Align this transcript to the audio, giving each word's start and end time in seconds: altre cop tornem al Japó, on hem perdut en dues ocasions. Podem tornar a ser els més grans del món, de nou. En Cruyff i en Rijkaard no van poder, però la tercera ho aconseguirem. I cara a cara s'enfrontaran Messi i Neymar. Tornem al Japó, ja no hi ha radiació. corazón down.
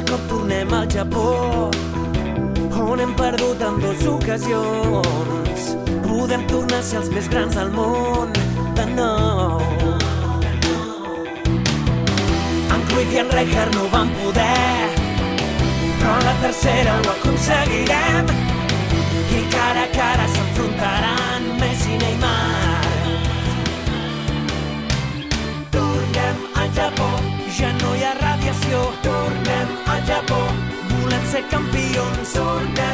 altre 0.00 0.16
cop 0.16 0.28
tornem 0.28 0.72
al 0.72 0.86
Japó, 0.88 1.70
on 2.72 3.00
hem 3.00 3.14
perdut 3.14 3.60
en 3.60 3.80
dues 3.80 4.06
ocasions. 4.06 5.76
Podem 6.06 6.46
tornar 6.46 6.78
a 6.78 6.82
ser 6.82 7.00
els 7.00 7.10
més 7.10 7.28
grans 7.28 7.54
del 7.54 7.70
món, 7.70 8.32
de 8.76 8.86
nou. 8.94 9.60
En 12.70 12.80
Cruyff 12.88 13.12
i 13.12 13.20
en 13.20 13.30
Rijkaard 13.30 13.74
no 13.74 13.88
van 13.92 14.10
poder, 14.22 14.88
però 15.98 16.16
la 16.24 16.34
tercera 16.42 16.96
ho 17.00 17.10
aconseguirem. 17.16 18.32
I 19.30 19.44
cara 19.52 19.84
a 19.84 19.92
cara 19.94 20.26
s'enfrontaran 20.32 21.52
Messi 21.60 21.94
i 21.94 22.00
Neymar. 22.04 22.88
Tornem 25.70 26.42
al 26.56 26.74
Japó, 26.74 27.12
ja 27.58 27.72
no 27.82 27.94
hi 27.94 28.04
ha 28.04 28.16
radiació. 28.24 29.09
corazón 32.00 32.74
down. 32.74 32.89